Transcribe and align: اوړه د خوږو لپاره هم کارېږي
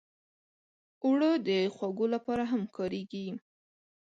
اوړه 1.03 1.31
د 1.47 1.49
خوږو 1.75 2.05
لپاره 2.15 2.43
هم 2.51 2.61
کارېږي 2.75 3.25